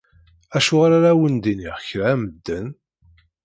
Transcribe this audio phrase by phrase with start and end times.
[0.57, 2.67] Acuɣer ara awen-d-iniɣ kra a medden?